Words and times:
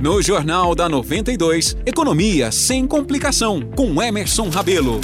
No 0.00 0.20
Jornal 0.20 0.74
da 0.74 0.90
92, 0.90 1.74
Economia 1.86 2.52
sem 2.52 2.86
complicação, 2.86 3.62
com 3.74 4.02
Emerson 4.02 4.50
Rabelo. 4.50 5.00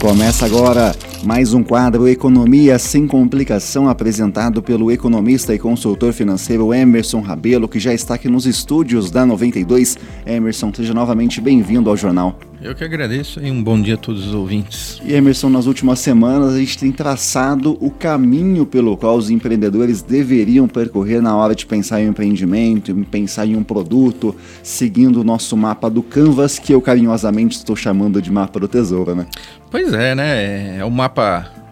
Começa 0.00 0.46
agora 0.46 0.94
mais 1.24 1.52
um 1.52 1.62
quadro 1.62 2.08
Economia 2.08 2.78
sem 2.78 3.06
complicação 3.06 3.88
apresentado 3.88 4.62
pelo 4.62 4.90
economista 4.90 5.54
e 5.54 5.58
consultor 5.58 6.12
financeiro 6.12 6.72
Emerson 6.72 7.20
Rabelo, 7.20 7.68
que 7.68 7.78
já 7.78 7.92
está 7.92 8.14
aqui 8.14 8.28
nos 8.28 8.46
estúdios 8.46 9.10
da 9.10 9.26
92. 9.26 9.98
Emerson, 10.24 10.72
seja 10.74 10.94
novamente 10.94 11.40
bem-vindo 11.40 11.90
ao 11.90 11.96
jornal. 11.96 12.38
Eu 12.62 12.74
que 12.74 12.84
agradeço 12.84 13.40
e 13.42 13.50
um 13.50 13.62
bom 13.62 13.80
dia 13.80 13.94
a 13.94 13.96
todos 13.96 14.26
os 14.26 14.34
ouvintes. 14.34 15.00
E 15.02 15.14
Emerson, 15.14 15.48
nas 15.48 15.64
últimas 15.64 15.98
semanas 15.98 16.52
a 16.52 16.58
gente 16.58 16.76
tem 16.76 16.92
traçado 16.92 17.78
o 17.80 17.90
caminho 17.90 18.66
pelo 18.66 18.98
qual 18.98 19.16
os 19.16 19.30
empreendedores 19.30 20.02
deveriam 20.02 20.68
percorrer 20.68 21.22
na 21.22 21.34
hora 21.34 21.54
de 21.54 21.64
pensar 21.64 22.02
em 22.02 22.06
um 22.06 22.10
empreendimento, 22.10 22.90
em 22.90 23.02
pensar 23.02 23.46
em 23.46 23.56
um 23.56 23.64
produto, 23.64 24.36
seguindo 24.62 25.22
o 25.22 25.24
nosso 25.24 25.56
mapa 25.56 25.88
do 25.88 26.02
Canvas, 26.02 26.58
que 26.58 26.74
eu 26.74 26.82
carinhosamente 26.82 27.56
estou 27.56 27.74
chamando 27.74 28.20
de 28.20 28.30
mapa 28.30 28.60
do 28.60 28.68
tesouro, 28.68 29.14
né? 29.14 29.26
Pois 29.70 29.92
é, 29.94 30.14
né? 30.14 30.78
É 30.78 30.84
o 30.84 30.90
mapa 30.90 31.09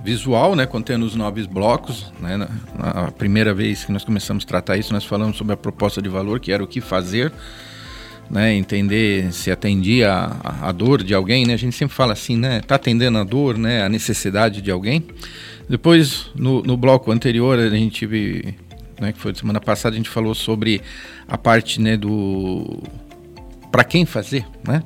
visual, 0.02 0.54
né, 0.56 0.66
contendo 0.66 1.04
os 1.04 1.14
nove 1.14 1.46
blocos. 1.46 2.12
Né, 2.20 2.36
na, 2.36 2.48
na, 2.76 3.10
primeira 3.10 3.52
vez 3.52 3.84
que 3.84 3.92
nós 3.92 4.04
começamos 4.04 4.44
a 4.44 4.46
tratar 4.46 4.76
isso, 4.76 4.92
nós 4.92 5.04
falamos 5.04 5.36
sobre 5.36 5.54
a 5.54 5.56
proposta 5.56 6.00
de 6.00 6.08
valor, 6.08 6.40
que 6.40 6.52
era 6.52 6.62
o 6.62 6.66
que 6.66 6.80
fazer 6.80 7.32
né, 8.30 8.54
entender 8.54 9.32
se 9.32 9.50
atendia 9.50 10.12
a, 10.12 10.68
a, 10.68 10.72
dor 10.72 11.02
de 11.02 11.14
alguém, 11.14 11.46
né? 11.46 11.54
A 11.54 11.56
gente 11.56 11.74
sempre 11.74 11.94
fala 11.94 12.12
assim, 12.12 12.36
né? 12.36 12.60
Tá 12.60 12.74
atendendo 12.74 13.18
a 13.18 13.24
dor, 13.24 13.56
né? 13.56 13.82
A 13.82 13.88
necessidade 13.88 14.60
de 14.60 14.70
alguém. 14.70 15.04
Depois, 15.68 16.26
no, 16.34 16.62
no 16.62 16.76
bloco 16.76 17.10
anterior, 17.10 17.58
a 17.58 17.70
gente 17.70 18.00
teve, 18.00 18.54
né, 19.00 19.12
que 19.12 19.18
foi 19.18 19.34
semana 19.34 19.60
passada, 19.60 19.94
a 19.94 19.96
gente 19.96 20.08
falou 20.08 20.34
sobre 20.34 20.80
a 21.26 21.36
parte, 21.36 21.80
né, 21.80 21.96
do 21.96 22.82
para 23.70 23.84
quem 23.84 24.04
fazer, 24.04 24.46
né? 24.66 24.82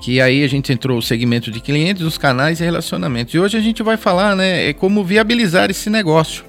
Que 0.00 0.20
aí 0.20 0.42
a 0.42 0.48
gente 0.48 0.72
entrou 0.72 0.98
o 0.98 1.02
segmento 1.02 1.50
de 1.50 1.60
clientes, 1.60 2.02
os 2.02 2.18
canais 2.18 2.60
e 2.60 2.64
relacionamentos. 2.64 3.34
E 3.34 3.38
hoje 3.38 3.56
a 3.56 3.60
gente 3.60 3.82
vai 3.82 3.96
falar, 3.96 4.34
né, 4.34 4.68
é 4.68 4.72
como 4.72 5.04
viabilizar 5.04 5.70
esse 5.70 5.88
negócio. 5.88 6.44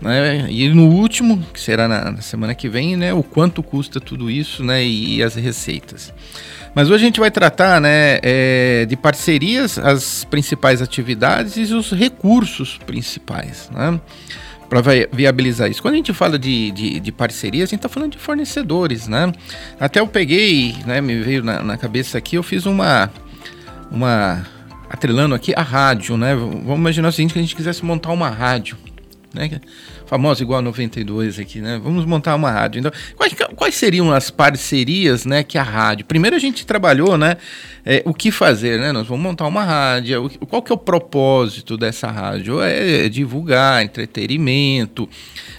Né? 0.00 0.46
E 0.48 0.68
no 0.68 0.88
último, 0.88 1.44
que 1.52 1.60
será 1.60 1.88
na, 1.88 2.12
na, 2.12 2.20
semana 2.20 2.54
que 2.54 2.68
vem, 2.68 2.96
né, 2.96 3.12
o 3.12 3.22
quanto 3.22 3.62
custa 3.62 4.00
tudo 4.00 4.30
isso 4.30 4.62
né, 4.62 4.84
e, 4.84 5.22
as 5.22 5.34
receitas. 5.34 6.12
Mas 6.74 6.88
hoje 6.88 7.02
a 7.02 7.06
gente 7.06 7.18
vai 7.18 7.30
tratar 7.30 7.80
né, 7.80 8.18
é, 8.22 8.86
de 8.86 8.96
parcerias, 8.96 9.78
as 9.78 10.24
principais 10.24 10.80
atividades 10.80 11.56
e 11.56 11.74
os 11.74 11.90
recursos 11.90 12.78
principais. 12.86 13.68
Né? 13.72 14.00
para 14.68 14.82
viabilizar 15.10 15.70
isso. 15.70 15.80
Quando 15.80 15.94
a 15.94 15.96
gente 15.96 16.12
fala 16.12 16.38
de, 16.38 16.70
de, 16.72 17.00
de 17.00 17.10
parcerias, 17.10 17.70
a 17.70 17.70
gente 17.70 17.78
está 17.78 17.88
falando 17.88 18.12
de 18.12 18.18
fornecedores, 18.18 19.08
né? 19.08 19.32
Até 19.80 19.98
eu 19.98 20.06
peguei, 20.06 20.76
né, 20.86 21.00
me 21.00 21.18
veio 21.20 21.42
na, 21.42 21.62
na, 21.62 21.78
cabeça 21.78 22.18
aqui, 22.18 22.36
eu 22.36 22.42
fiz 22.42 22.66
uma, 22.66 23.10
uma 23.90 24.46
atrelando 24.90 25.34
aqui 25.34 25.54
a 25.56 25.62
rádio, 25.62 26.18
né? 26.18 26.34
Vamos 26.34 26.78
imaginar 26.78 27.08
o 27.08 27.12
seguinte, 27.12 27.32
que 27.32 27.38
a 27.38 27.42
gente 27.42 27.56
quisesse 27.56 27.82
montar 27.82 28.12
uma 28.12 28.28
rádio, 28.28 28.76
né? 29.34 29.60
Famosa 30.06 30.42
igual 30.42 30.60
a 30.60 30.62
92 30.62 31.38
aqui, 31.38 31.60
né? 31.60 31.78
Vamos 31.82 32.04
montar 32.04 32.34
uma 32.34 32.50
rádio. 32.50 32.80
Então, 32.80 32.92
quais, 33.16 33.34
quais 33.54 33.74
seriam 33.74 34.12
as 34.12 34.30
parcerias, 34.30 35.26
né, 35.26 35.42
que 35.42 35.58
a 35.58 35.62
rádio? 35.62 36.06
Primeiro 36.06 36.34
a 36.34 36.38
gente 36.38 36.64
trabalhou, 36.64 37.18
né, 37.18 37.36
é, 37.84 38.02
o 38.04 38.14
que 38.14 38.30
fazer, 38.30 38.78
né? 38.80 38.90
Nós 38.92 39.06
vamos 39.06 39.22
montar 39.22 39.46
uma 39.46 39.64
rádio. 39.64 40.30
Qual 40.48 40.62
que 40.62 40.72
é 40.72 40.74
o 40.74 40.78
propósito 40.78 41.76
dessa 41.76 42.10
rádio? 42.10 42.60
É, 42.62 43.06
é 43.06 43.08
divulgar 43.08 43.82
entretenimento, 43.82 45.08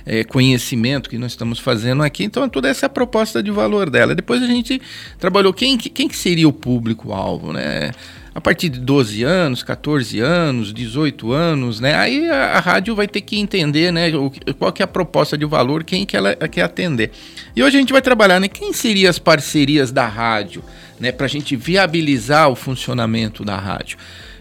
é, 0.05 0.23
conhecimento 0.23 1.09
que 1.09 1.17
nós 1.17 1.31
estamos 1.31 1.59
fazendo 1.59 2.03
aqui. 2.03 2.23
Então, 2.23 2.47
toda 2.49 2.67
essa 2.69 2.85
é 2.85 2.87
a 2.87 2.89
proposta 2.89 3.41
de 3.41 3.51
valor 3.51 3.89
dela. 3.89 4.15
Depois 4.15 4.41
a 4.41 4.47
gente 4.47 4.81
trabalhou 5.19 5.53
quem, 5.53 5.77
quem 5.77 6.07
que 6.07 6.17
seria 6.17 6.47
o 6.47 6.53
público-alvo, 6.53 7.53
né? 7.53 7.91
A 8.33 8.39
partir 8.39 8.69
de 8.69 8.79
12 8.79 9.23
anos, 9.23 9.63
14 9.63 10.19
anos, 10.19 10.73
18 10.73 11.31
anos, 11.31 11.79
né? 11.79 11.95
Aí 11.95 12.29
a, 12.29 12.57
a 12.57 12.59
rádio 12.59 12.95
vai 12.95 13.07
ter 13.07 13.21
que 13.21 13.39
entender, 13.39 13.91
né, 13.91 14.09
o, 14.15 14.31
qual 14.57 14.71
que 14.71 14.81
é 14.81 14.85
a 14.85 14.87
proposta 14.87 15.37
de 15.37 15.45
valor, 15.45 15.83
quem 15.83 16.05
que 16.05 16.15
ela 16.15 16.35
quer 16.35 16.63
atender. 16.63 17.11
E 17.55 17.63
hoje 17.63 17.77
a 17.77 17.79
gente 17.79 17.93
vai 17.93 18.01
trabalhar, 18.01 18.39
né, 18.39 18.47
quem 18.47 18.71
seriam 18.73 19.09
as 19.09 19.19
parcerias 19.19 19.91
da 19.91 20.07
rádio, 20.07 20.63
né, 20.99 21.11
para 21.11 21.25
a 21.25 21.29
gente 21.29 21.55
viabilizar 21.55 22.49
o 22.49 22.55
funcionamento 22.55 23.43
da 23.43 23.57
rádio. 23.57 23.97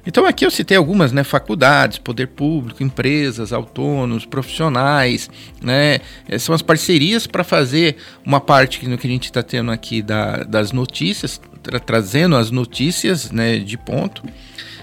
Então 0.06 0.24
aqui 0.24 0.46
eu 0.46 0.50
citei 0.50 0.76
algumas, 0.76 1.12
né, 1.12 1.22
faculdades, 1.22 1.98
poder 1.98 2.28
público, 2.28 2.82
empresas, 2.82 3.52
autônomos, 3.52 4.24
profissionais, 4.24 5.28
né, 5.62 6.00
são 6.38 6.54
as 6.54 6.62
parcerias 6.62 7.26
para 7.26 7.44
fazer 7.44 7.96
uma 8.24 8.40
parte 8.40 8.78
que, 8.78 8.96
que 8.96 9.06
a 9.06 9.10
gente 9.10 9.24
está 9.24 9.42
tendo 9.42 9.70
aqui 9.70 10.00
da, 10.00 10.44
das 10.44 10.72
notícias, 10.72 11.40
tra 11.68 11.78
trazendo 11.78 12.34
as 12.36 12.50
notícias, 12.50 13.30
né, 13.30 13.58
de 13.58 13.76
ponto 13.76 14.22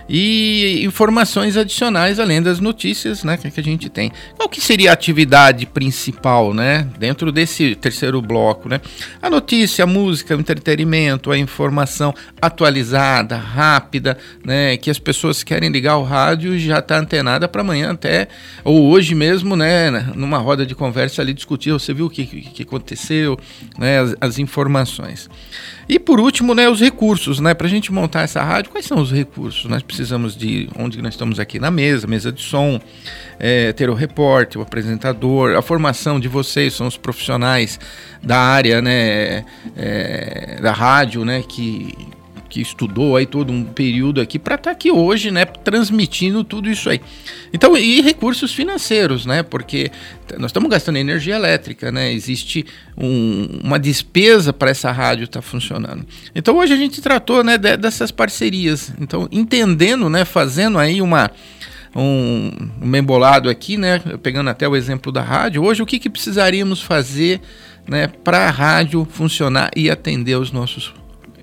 e 0.08 0.84
informações 0.86 1.58
adicionais 1.58 2.20
além 2.20 2.42
das 2.42 2.60
notícias 2.60 3.24
né, 3.24 3.38
que, 3.38 3.60
a 3.60 3.64
gente 3.64 3.90
tem. 3.90 4.12
Qual 4.38 4.48
que 4.48 4.62
seria 4.62 4.92
a 4.92 4.94
atividade 4.94 5.66
principal 5.66 6.54
né, 6.54 6.88
dentro 6.98 7.32
desse 7.32 7.76
terceiro 7.76 8.22
bloco? 8.22 8.70
Né? 8.70 8.80
A 9.22 9.30
notícia, 9.30 9.84
a 9.84 9.88
música, 9.88 10.36
o 10.36 10.40
entretenimento, 10.40 11.32
a 11.32 11.38
informação 11.38 12.14
atualizada, 12.42 13.38
rápida, 13.38 14.18
né, 14.44 14.78
que 14.78 14.90
as 14.90 15.00
pessoas 15.00 15.44
querem 15.44 15.70
ligar 15.70 15.98
o 15.98 16.04
rádio 16.04 16.56
e 16.56 16.60
já 16.60 16.80
está 16.80 16.98
antenada 16.98 17.48
para 17.48 17.62
amanhã 17.62 17.92
até, 17.92 18.28
ou 18.64 18.90
hoje 18.90 19.16
mesmo, 19.16 19.56
né, 19.56 19.92
numa 20.16 20.38
roda 20.38 20.66
de 20.66 20.76
conversa 20.76 21.22
ali 21.22 21.34
discutir, 21.34 21.72
você 21.72 21.94
viu 21.94 22.06
o 22.06 22.10
que, 22.10 22.26
que 22.26 22.64
aconteceu, 22.64 23.40
né, 23.78 24.00
as, 24.00 24.16
as 24.22 24.40
informações. 24.40 25.30
E 25.88 26.00
por 26.00 26.20
último, 26.20 26.56
né, 26.56 26.68
os 26.68 26.80
recursos, 26.80 27.40
né, 27.40 27.54
para 27.54 27.68
a 27.68 27.70
gente 27.70 27.92
montar 27.92 28.22
essa 28.22 28.42
rádio, 28.42 28.72
quais 28.72 28.86
são 28.86 29.00
os 29.00 29.12
recursos? 29.12 29.66
Nós 29.66 29.84
precisamos 29.96 30.36
de 30.36 30.68
onde 30.78 31.02
nós 31.02 31.14
estamos 31.14 31.40
aqui 31.40 31.58
na 31.58 31.72
mesa, 31.72 32.06
mesa 32.06 32.30
de 32.30 32.42
som, 32.42 32.82
é, 33.40 33.72
ter 33.72 33.90
o 33.90 33.94
repórter, 33.94 34.60
o 34.60 34.62
apresentador, 34.62 35.56
a 35.56 35.62
formação 35.62 36.20
de 36.20 36.28
vocês 36.28 36.74
são 36.74 36.86
os 36.86 36.98
profissionais 36.98 37.80
da 38.22 38.38
área, 38.38 38.82
né, 38.82 39.46
é, 39.78 40.60
da 40.62 40.74
rádio, 40.74 41.24
né, 41.24 41.42
que 41.48 41.94
que 42.56 42.62
estudou 42.62 43.18
aí 43.18 43.26
todo 43.26 43.52
um 43.52 43.66
período 43.66 44.22
aqui 44.22 44.40
para 44.40 44.56
estar 44.56 44.70
tá 44.70 44.72
aqui 44.72 44.90
hoje, 44.90 45.30
né, 45.30 45.44
transmitindo 45.44 46.42
tudo 46.42 46.70
isso 46.70 46.90
aí. 46.90 47.02
Então, 47.52 47.76
e 47.76 48.00
recursos 48.00 48.54
financeiros, 48.54 49.26
né, 49.26 49.44
porque 49.44 49.92
nós 50.38 50.52
estamos 50.52 50.70
gastando 50.70 50.96
energia 50.96 51.36
elétrica, 51.36 51.92
né, 51.92 52.14
existe 52.14 52.66
um, 52.98 53.60
uma 53.62 53.78
despesa 53.78 54.54
para 54.54 54.72
essa 54.72 54.90
rádio 54.90 55.26
estar 55.26 55.42
tá 55.42 55.46
funcionando. 55.46 56.06
Então, 56.34 56.56
hoje 56.56 56.72
a 56.72 56.78
gente 56.78 57.02
tratou, 57.02 57.44
né, 57.44 57.58
dessas 57.58 58.10
parcerias. 58.10 58.94
Então, 59.02 59.28
entendendo, 59.34 60.10
né, 60.10 60.24
fazendo 60.24 60.80
aí 60.80 61.02
uma 61.02 61.30
um, 61.94 62.52
um 62.82 62.96
embolado 62.96 63.50
aqui, 63.50 63.76
né, 63.76 64.00
pegando 64.24 64.50
até 64.50 64.66
o 64.66 64.78
exemplo 64.78 65.12
da 65.12 65.22
rádio, 65.22 65.62
hoje 65.62 65.82
o 65.84 65.86
que, 65.86 66.00
que 66.00 66.10
precisaríamos 66.10 66.82
fazer 66.82 67.42
né, 67.86 68.08
para 68.08 68.48
a 68.48 68.50
rádio 68.50 69.06
funcionar 69.12 69.72
e 69.76 69.90
atender 69.90 70.36
os 70.38 70.54
nossos 70.54 70.94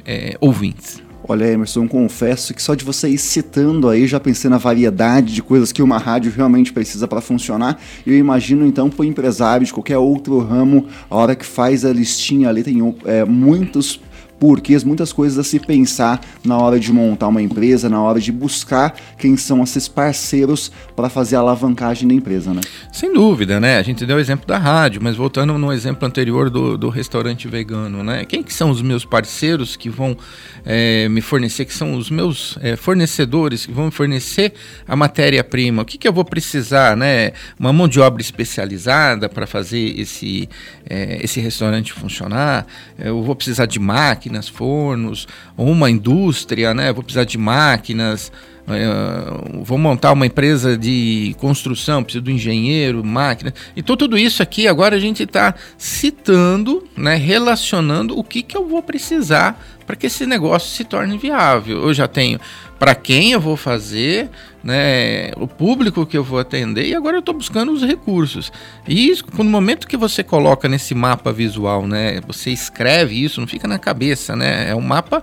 é, 0.04 0.36
ouvintes? 0.40 1.02
Olha, 1.26 1.44
Emerson, 1.44 1.86
confesso 1.86 2.52
que 2.52 2.60
só 2.60 2.74
de 2.74 2.84
você 2.84 3.08
ir 3.08 3.18
citando 3.18 3.88
aí, 3.88 4.08
já 4.08 4.18
pensei 4.18 4.50
na 4.50 4.58
variedade 4.58 5.32
de 5.32 5.42
coisas 5.42 5.70
que 5.70 5.80
uma 5.80 5.96
rádio 5.96 6.32
realmente 6.34 6.72
precisa 6.72 7.06
para 7.06 7.20
funcionar. 7.20 7.80
Eu 8.04 8.18
imagino 8.18 8.66
então 8.66 8.90
para 8.90 9.02
o 9.02 9.04
empresário 9.04 9.64
de 9.64 9.72
qualquer 9.72 9.98
outro 9.98 10.40
ramo, 10.40 10.86
a 11.08 11.16
hora 11.16 11.36
que 11.36 11.46
faz 11.46 11.84
a 11.84 11.92
listinha 11.92 12.48
ali, 12.48 12.64
tem 12.64 12.78
é, 13.04 13.24
muitos 13.24 14.00
porquês, 14.42 14.82
muitas 14.82 15.12
coisas 15.12 15.38
a 15.38 15.44
se 15.44 15.60
pensar 15.60 16.20
na 16.44 16.58
hora 16.58 16.80
de 16.80 16.92
montar 16.92 17.28
uma 17.28 17.40
empresa, 17.40 17.88
na 17.88 18.02
hora 18.02 18.18
de 18.18 18.32
buscar 18.32 18.92
quem 19.16 19.36
são 19.36 19.62
esses 19.62 19.86
parceiros 19.86 20.72
para 20.96 21.08
fazer 21.08 21.36
a 21.36 21.38
alavancagem 21.38 22.08
da 22.08 22.14
empresa, 22.14 22.52
né? 22.52 22.60
Sem 22.92 23.14
dúvida, 23.14 23.60
né? 23.60 23.78
A 23.78 23.82
gente 23.82 24.04
deu 24.04 24.16
o 24.16 24.18
exemplo 24.18 24.44
da 24.44 24.58
rádio, 24.58 25.00
mas 25.00 25.14
voltando 25.14 25.56
no 25.56 25.72
exemplo 25.72 26.08
anterior 26.08 26.50
do, 26.50 26.76
do 26.76 26.88
restaurante 26.88 27.46
vegano, 27.46 28.02
né? 28.02 28.24
Quem 28.24 28.42
que 28.42 28.52
são 28.52 28.68
os 28.68 28.82
meus 28.82 29.04
parceiros 29.04 29.76
que 29.76 29.88
vão 29.88 30.16
é, 30.64 31.08
me 31.08 31.20
fornecer, 31.20 31.64
que 31.64 31.72
são 31.72 31.94
os 31.94 32.10
meus 32.10 32.58
é, 32.60 32.74
fornecedores 32.74 33.64
que 33.64 33.70
vão 33.70 33.84
me 33.84 33.92
fornecer 33.92 34.54
a 34.88 34.96
matéria-prima? 34.96 35.82
O 35.82 35.84
que, 35.84 35.96
que 35.96 36.08
eu 36.08 36.12
vou 36.12 36.24
precisar, 36.24 36.96
né? 36.96 37.30
Uma 37.60 37.72
mão 37.72 37.86
de 37.86 38.00
obra 38.00 38.20
especializada 38.20 39.28
para 39.28 39.46
fazer 39.46 40.00
esse, 40.00 40.48
é, 40.90 41.20
esse 41.22 41.38
restaurante 41.38 41.92
funcionar? 41.92 42.66
Eu 42.98 43.22
vou 43.22 43.36
precisar 43.36 43.66
de 43.66 43.78
máquinas 43.78 44.31
máquinas, 44.32 44.48
fornos, 44.48 45.28
uma 45.56 45.90
indústria, 45.90 46.72
né? 46.72 46.92
Vou 46.92 47.02
precisar 47.02 47.24
de 47.24 47.36
máquinas, 47.36 48.32
Uh, 48.64 49.64
vou 49.64 49.76
montar 49.76 50.12
uma 50.12 50.24
empresa 50.24 50.78
de 50.78 51.34
construção, 51.40 52.00
preciso 52.00 52.22
do 52.22 52.30
engenheiro, 52.30 53.04
máquina. 53.04 53.52
Então, 53.76 53.96
tudo 53.96 54.16
isso 54.16 54.40
aqui 54.40 54.68
agora 54.68 54.94
a 54.94 55.00
gente 55.00 55.24
está 55.24 55.52
citando, 55.76 56.86
né, 56.96 57.16
relacionando 57.16 58.16
o 58.16 58.22
que, 58.22 58.40
que 58.40 58.56
eu 58.56 58.68
vou 58.68 58.80
precisar 58.80 59.60
para 59.84 59.96
que 59.96 60.06
esse 60.06 60.26
negócio 60.26 60.70
se 60.70 60.84
torne 60.84 61.18
viável. 61.18 61.82
Eu 61.82 61.92
já 61.92 62.06
tenho 62.06 62.38
para 62.82 62.96
quem 62.96 63.30
eu 63.30 63.40
vou 63.40 63.56
fazer, 63.56 64.28
né, 64.60 65.30
o 65.36 65.46
público 65.46 66.04
que 66.04 66.18
eu 66.18 66.24
vou 66.24 66.40
atender 66.40 66.84
e 66.84 66.96
agora 66.96 67.14
eu 67.14 67.20
estou 67.20 67.32
buscando 67.32 67.70
os 67.70 67.80
recursos. 67.80 68.50
E 68.88 69.08
isso, 69.08 69.24
no 69.38 69.44
momento 69.44 69.86
que 69.86 69.96
você 69.96 70.24
coloca 70.24 70.68
nesse 70.68 70.92
mapa 70.92 71.32
visual, 71.32 71.86
né, 71.86 72.20
você 72.26 72.50
escreve 72.50 73.22
isso, 73.22 73.40
não 73.40 73.46
fica 73.46 73.68
na 73.68 73.78
cabeça, 73.78 74.34
né, 74.34 74.68
é 74.68 74.74
um 74.74 74.80
mapa 74.80 75.22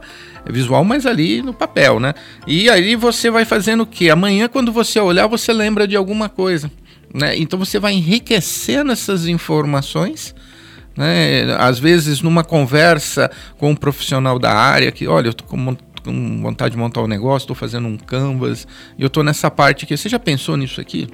visual, 0.49 0.85
mas 0.85 1.05
ali 1.05 1.41
no 1.41 1.53
papel, 1.53 1.99
né. 1.99 2.13
E 2.47 2.69
aí 2.69 2.95
você 2.95 3.29
vai 3.29 3.43
fazendo 3.43 3.81
o 3.81 3.85
que? 3.85 4.09
Amanhã, 4.09 4.47
quando 4.47 4.71
você 4.71 4.97
olhar, 4.97 5.27
você 5.27 5.51
lembra 5.51 5.85
de 5.85 5.97
alguma 5.97 6.29
coisa. 6.29 6.71
Né? 7.13 7.37
Então 7.37 7.59
você 7.59 7.77
vai 7.77 7.91
enriquecendo 7.91 8.89
essas 8.89 9.27
informações. 9.27 10.33
Né? 10.95 11.55
Às 11.57 11.77
vezes, 11.77 12.21
numa 12.21 12.43
conversa 12.43 13.29
com 13.57 13.71
um 13.71 13.75
profissional 13.75 14.39
da 14.39 14.53
área, 14.53 14.91
que 14.91 15.07
olha, 15.07 15.27
eu 15.27 15.31
estou 15.31 15.47
com 16.03 16.41
vontade 16.41 16.71
de 16.71 16.77
montar 16.77 17.01
um 17.01 17.07
negócio, 17.07 17.45
estou 17.45 17.55
fazendo 17.55 17.87
um 17.87 17.97
canvas, 17.97 18.67
e 18.97 19.01
eu 19.01 19.07
estou 19.07 19.23
nessa 19.23 19.49
parte 19.49 19.85
aqui. 19.85 19.95
Você 19.95 20.09
já 20.09 20.19
pensou 20.19 20.57
nisso 20.57 20.79
aqui? 20.79 21.07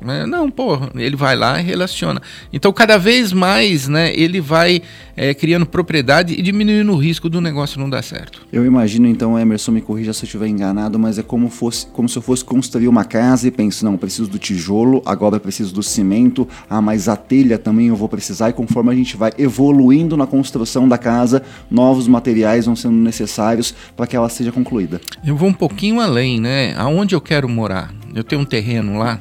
Né? 0.00 0.26
Não, 0.26 0.50
pô, 0.50 0.78
ele 0.94 1.16
vai 1.16 1.36
lá 1.36 1.60
e 1.60 1.64
relaciona. 1.64 2.20
Então, 2.52 2.72
cada 2.72 2.96
vez 2.96 3.32
mais, 3.32 3.88
né, 3.88 4.12
ele 4.14 4.40
vai 4.40 4.80
é, 5.16 5.34
criando 5.34 5.66
propriedade 5.66 6.34
e 6.34 6.42
diminuindo 6.42 6.92
o 6.92 6.96
risco 6.96 7.28
do 7.28 7.40
negócio 7.40 7.80
não 7.80 7.90
dar 7.90 8.02
certo. 8.02 8.46
Eu 8.52 8.64
imagino, 8.64 9.08
então, 9.08 9.38
Emerson, 9.38 9.72
me 9.72 9.80
corrija 9.80 10.12
se 10.12 10.22
eu 10.22 10.26
estiver 10.26 10.46
enganado, 10.46 10.98
mas 10.98 11.18
é 11.18 11.22
como, 11.22 11.50
fosse, 11.50 11.86
como 11.88 12.08
se 12.08 12.16
eu 12.16 12.22
fosse 12.22 12.44
construir 12.44 12.88
uma 12.88 13.04
casa 13.04 13.48
e 13.48 13.50
penso, 13.50 13.84
não, 13.84 13.96
preciso 13.96 14.28
do 14.28 14.38
tijolo, 14.38 15.02
agora 15.04 15.40
preciso 15.40 15.74
do 15.74 15.82
cimento, 15.82 16.48
ah, 16.70 16.80
mas 16.80 17.08
a 17.08 17.16
telha 17.16 17.58
também 17.58 17.88
eu 17.88 17.96
vou 17.96 18.08
precisar, 18.08 18.50
e 18.50 18.52
conforme 18.52 18.92
a 18.92 18.94
gente 18.94 19.16
vai 19.16 19.32
evoluindo 19.36 20.16
na 20.16 20.26
construção 20.26 20.88
da 20.88 20.96
casa, 20.96 21.42
novos 21.70 22.06
materiais 22.06 22.66
vão 22.66 22.76
sendo 22.76 22.94
necessários 22.94 23.74
para 23.96 24.06
que 24.06 24.16
ela 24.16 24.28
seja 24.28 24.52
concluída. 24.52 25.00
Eu 25.24 25.36
vou 25.36 25.48
um 25.48 25.54
pouquinho 25.54 26.00
além, 26.00 26.40
né? 26.40 26.74
Aonde 26.76 27.14
eu 27.14 27.20
quero 27.20 27.48
morar? 27.48 27.92
Eu 28.14 28.22
tenho 28.24 28.42
um 28.42 28.44
terreno 28.44 28.98
lá, 28.98 29.20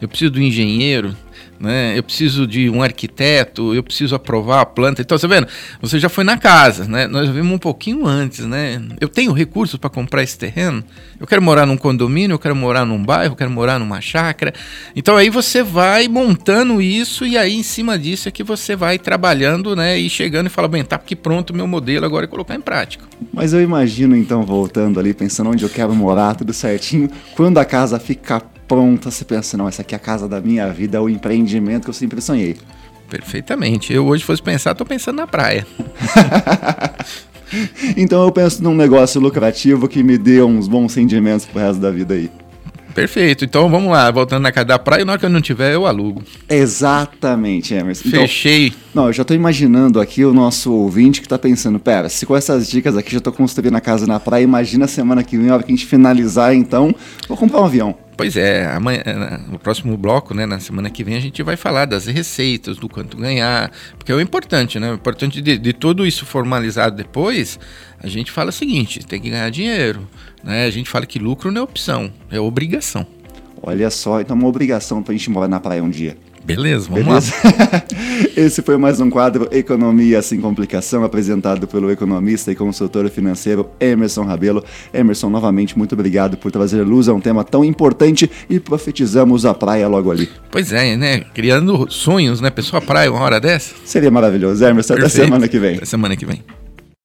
eu 0.00 0.08
preciso 0.08 0.32
do 0.32 0.40
engenheiro, 0.40 1.16
né? 1.58 1.96
Eu 1.96 2.02
preciso 2.02 2.46
de 2.46 2.68
um 2.68 2.82
arquiteto, 2.82 3.74
eu 3.74 3.82
preciso 3.82 4.14
aprovar 4.14 4.60
a 4.60 4.66
planta. 4.66 5.02
Então, 5.02 5.16
você 5.16 5.26
tá 5.26 5.34
vendo? 5.34 5.46
Você 5.80 5.98
já 5.98 6.08
foi 6.08 6.24
na 6.24 6.36
casa, 6.36 6.84
né? 6.84 7.06
Nós 7.06 7.28
vimos 7.28 7.52
um 7.52 7.58
pouquinho 7.58 8.06
antes, 8.06 8.44
né? 8.44 8.82
Eu 9.00 9.08
tenho 9.08 9.32
recursos 9.32 9.78
para 9.78 9.88
comprar 9.90 10.22
esse 10.22 10.38
terreno. 10.38 10.84
Eu 11.18 11.26
quero 11.26 11.40
morar 11.40 11.66
num 11.66 11.76
condomínio, 11.76 12.34
eu 12.34 12.38
quero 12.38 12.54
morar 12.54 12.84
num 12.84 13.02
bairro, 13.02 13.32
eu 13.32 13.36
quero 13.36 13.50
morar 13.50 13.78
numa 13.78 14.00
chácara. 14.00 14.52
Então 14.94 15.16
aí 15.16 15.30
você 15.30 15.62
vai 15.62 16.08
montando 16.08 16.80
isso 16.82 17.24
e 17.24 17.38
aí 17.38 17.54
em 17.54 17.62
cima 17.62 17.98
disso 17.98 18.28
é 18.28 18.30
que 18.30 18.42
você 18.42 18.76
vai 18.76 18.98
trabalhando, 18.98 19.74
né? 19.74 19.98
E 19.98 20.10
chegando 20.10 20.46
e 20.46 20.50
fala, 20.50 20.68
bem, 20.68 20.84
tá 20.84 20.96
aqui 20.96 21.16
pronto 21.16 21.50
o 21.50 21.56
meu 21.56 21.66
modelo, 21.66 22.04
agora 22.04 22.26
é 22.26 22.28
colocar 22.28 22.54
em 22.54 22.60
prática. 22.60 23.04
Mas 23.32 23.52
eu 23.52 23.62
imagino 23.62 24.14
então 24.14 24.42
voltando 24.42 25.00
ali, 25.00 25.14
pensando 25.14 25.50
onde 25.50 25.64
eu 25.64 25.70
quero 25.70 25.94
morar, 25.94 26.34
tudo 26.34 26.52
certinho, 26.52 27.08
quando 27.34 27.58
a 27.58 27.64
casa 27.64 27.98
fica 27.98 28.42
pronta, 28.66 29.10
você 29.10 29.24
pensa, 29.24 29.56
não, 29.56 29.68
essa 29.68 29.82
aqui 29.82 29.94
é 29.94 29.96
a 29.96 30.00
casa 30.00 30.28
da 30.28 30.40
minha 30.40 30.70
vida, 30.72 30.98
é 30.98 31.00
o 31.00 31.08
empreendimento 31.08 31.84
que 31.84 31.90
eu 31.90 31.94
sempre 31.94 32.20
sonhei. 32.20 32.56
Perfeitamente. 33.08 33.92
Eu 33.92 34.06
hoje 34.06 34.24
fosse 34.24 34.42
pensar, 34.42 34.72
estou 34.72 34.86
pensando 34.86 35.16
na 35.16 35.26
praia. 35.26 35.66
então 37.96 38.24
eu 38.24 38.32
penso 38.32 38.62
num 38.62 38.74
negócio 38.74 39.20
lucrativo 39.20 39.88
que 39.88 40.02
me 40.02 40.18
dê 40.18 40.42
uns 40.42 40.66
bons 40.66 40.92
sentimentos 40.92 41.46
pro 41.46 41.60
resto 41.60 41.80
da 41.80 41.90
vida 41.90 42.14
aí. 42.14 42.30
Perfeito. 42.96 43.44
Então 43.44 43.68
vamos 43.68 43.92
lá, 43.92 44.10
voltando 44.10 44.42
na 44.42 44.50
casa 44.50 44.64
da 44.64 44.78
praia, 44.78 45.04
na 45.04 45.12
hora 45.12 45.18
que 45.18 45.26
eu 45.26 45.30
não 45.30 45.42
tiver, 45.42 45.74
eu 45.74 45.84
alugo. 45.84 46.22
Exatamente, 46.48 47.74
Emerson. 47.74 48.08
Então, 48.08 48.20
Fechei. 48.22 48.72
Não, 48.94 49.08
eu 49.08 49.12
já 49.12 49.20
estou 49.20 49.36
imaginando 49.36 50.00
aqui 50.00 50.24
o 50.24 50.32
nosso 50.32 50.72
ouvinte 50.72 51.20
que 51.20 51.26
está 51.26 51.38
pensando, 51.38 51.78
pera, 51.78 52.08
se 52.08 52.24
com 52.24 52.34
essas 52.34 52.66
dicas 52.66 52.96
aqui 52.96 53.12
já 53.12 53.18
estou 53.18 53.34
construindo 53.34 53.76
a 53.76 53.82
casa 53.82 54.06
na 54.06 54.18
praia, 54.18 54.42
imagina 54.42 54.86
a 54.86 54.88
semana 54.88 55.22
que 55.22 55.36
vem, 55.36 55.50
a 55.50 55.54
hora 55.54 55.62
que 55.62 55.70
a 55.70 55.76
gente 55.76 55.84
finalizar, 55.84 56.54
então, 56.54 56.94
vou 57.28 57.36
comprar 57.36 57.60
um 57.60 57.66
avião. 57.66 58.05
Pois 58.16 58.34
é, 58.34 58.66
amanhã, 58.66 59.02
no 59.46 59.58
próximo 59.58 59.94
bloco, 59.94 60.32
né, 60.32 60.46
na 60.46 60.58
semana 60.58 60.88
que 60.88 61.04
vem, 61.04 61.16
a 61.16 61.20
gente 61.20 61.42
vai 61.42 61.54
falar 61.54 61.84
das 61.84 62.06
receitas, 62.06 62.78
do 62.78 62.88
quanto 62.88 63.14
ganhar, 63.16 63.70
porque 63.98 64.10
é 64.10 64.14
o 64.14 64.20
importante, 64.20 64.80
né? 64.80 64.90
O 64.90 64.94
importante 64.94 65.42
de, 65.42 65.58
de 65.58 65.72
tudo 65.74 66.06
isso 66.06 66.24
formalizado 66.24 66.96
depois, 66.96 67.58
a 68.02 68.08
gente 68.08 68.30
fala 68.32 68.48
o 68.48 68.52
seguinte: 68.52 69.00
tem 69.04 69.20
que 69.20 69.28
ganhar 69.28 69.50
dinheiro, 69.50 70.08
né? 70.42 70.64
A 70.64 70.70
gente 70.70 70.88
fala 70.88 71.04
que 71.04 71.18
lucro 71.18 71.52
não 71.52 71.60
é 71.60 71.64
opção, 71.64 72.10
é 72.30 72.40
obrigação. 72.40 73.06
Olha 73.62 73.90
só, 73.90 74.20
então 74.20 74.34
é 74.34 74.38
uma 74.38 74.48
obrigação 74.48 75.02
para 75.02 75.12
a 75.12 75.16
gente 75.16 75.28
morar 75.28 75.48
na 75.48 75.60
praia 75.60 75.82
um 75.82 75.90
dia. 75.90 76.16
Beleza, 76.46 76.86
vamos 76.88 77.04
Beleza? 77.04 77.32
lá. 77.44 77.82
Esse 78.36 78.62
foi 78.62 78.76
mais 78.76 79.00
um 79.00 79.10
quadro 79.10 79.48
Economia 79.50 80.22
Sem 80.22 80.40
Complicação, 80.40 81.02
apresentado 81.02 81.66
pelo 81.66 81.90
economista 81.90 82.52
e 82.52 82.54
consultor 82.54 83.10
financeiro 83.10 83.68
Emerson 83.80 84.22
Rabelo. 84.22 84.64
Emerson, 84.94 85.28
novamente, 85.28 85.76
muito 85.76 85.94
obrigado 85.94 86.36
por 86.36 86.52
trazer 86.52 86.82
luz 86.84 87.08
a 87.08 87.14
um 87.14 87.20
tema 87.20 87.42
tão 87.42 87.64
importante 87.64 88.30
e 88.48 88.60
profetizamos 88.60 89.44
a 89.44 89.52
praia 89.52 89.88
logo 89.88 90.08
ali. 90.08 90.28
Pois 90.48 90.72
é, 90.72 90.96
né? 90.96 91.24
Criando 91.34 91.90
sonhos, 91.90 92.40
né? 92.40 92.48
Pessoa 92.48 92.80
praia 92.80 93.10
uma 93.10 93.22
hora 93.22 93.40
dessa. 93.40 93.74
Seria 93.84 94.10
maravilhoso. 94.12 94.64
Emerson, 94.64 94.94
Perfeito. 94.94 95.16
até 95.16 95.24
semana 95.24 95.48
que 95.48 95.58
vem. 95.58 95.76
Até 95.78 95.84
semana 95.84 96.14
que 96.14 96.24
vem. 96.24 96.44